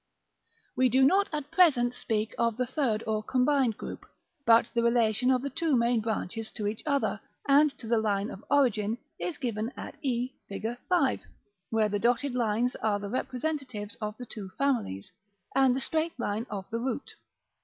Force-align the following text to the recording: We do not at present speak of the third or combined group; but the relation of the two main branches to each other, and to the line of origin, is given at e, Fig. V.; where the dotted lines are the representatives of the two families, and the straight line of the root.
We 0.75 0.89
do 0.89 1.05
not 1.05 1.29
at 1.31 1.51
present 1.51 1.93
speak 1.93 2.33
of 2.39 2.57
the 2.57 2.65
third 2.65 3.03
or 3.05 3.21
combined 3.21 3.77
group; 3.77 4.03
but 4.47 4.65
the 4.73 4.81
relation 4.81 5.29
of 5.29 5.43
the 5.43 5.51
two 5.51 5.75
main 5.75 5.99
branches 6.01 6.51
to 6.53 6.65
each 6.65 6.81
other, 6.87 7.19
and 7.47 7.69
to 7.77 7.85
the 7.85 7.99
line 7.99 8.31
of 8.31 8.43
origin, 8.49 8.97
is 9.19 9.37
given 9.37 9.71
at 9.77 9.95
e, 10.01 10.33
Fig. 10.49 10.75
V.; 10.89 11.21
where 11.69 11.87
the 11.87 11.99
dotted 11.99 12.33
lines 12.33 12.75
are 12.77 12.97
the 12.97 13.09
representatives 13.09 13.95
of 13.97 14.17
the 14.17 14.25
two 14.25 14.49
families, 14.57 15.11
and 15.55 15.75
the 15.75 15.79
straight 15.79 16.19
line 16.19 16.47
of 16.49 16.65
the 16.71 16.79
root. 16.79 17.13